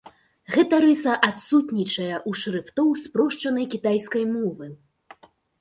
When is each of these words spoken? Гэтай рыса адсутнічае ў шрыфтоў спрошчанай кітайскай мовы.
Гэтай 0.53 0.79
рыса 0.85 1.13
адсутнічае 1.27 2.09
ў 2.13 2.31
шрыфтоў 2.45 2.89
спрошчанай 3.05 3.65
кітайскай 3.75 4.23
мовы. 4.35 4.65